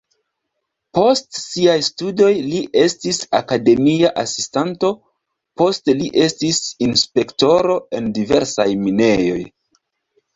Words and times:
Post 0.97 1.27
siaj 1.39 1.73
studoj 1.87 2.29
li 2.45 2.61
estis 2.83 3.19
akademia 3.39 4.11
asistanto, 4.21 4.89
poste 5.63 5.95
li 5.99 6.07
estis 6.29 6.63
inspektoro 6.87 7.77
en 7.99 8.09
diversaj 8.19 8.67
minejoj. 8.87 9.37